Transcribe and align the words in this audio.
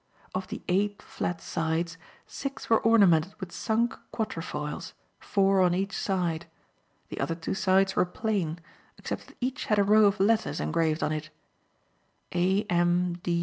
Of 0.33 0.47
the 0.47 0.63
eight 0.67 0.99
flat 0.99 1.41
sides, 1.43 1.99
six 2.25 2.71
were 2.71 2.79
ornamented 2.81 3.35
with 3.39 3.51
sunk 3.51 3.95
quatre 4.11 4.41
foils, 4.41 4.95
four 5.19 5.61
on 5.61 5.75
each 5.75 5.95
side; 5.95 6.47
the 7.09 7.19
other 7.19 7.35
two 7.35 7.53
sides 7.53 7.95
were 7.95 8.03
plain 8.03 8.59
except 8.97 9.27
that 9.27 9.37
each 9.41 9.65
had 9.65 9.77
a 9.77 9.83
row 9.83 10.05
of 10.05 10.19
letters 10.19 10.59
engraved 10.59 11.03
on 11.03 11.11
it 11.11 11.29
A.M. 12.33 13.21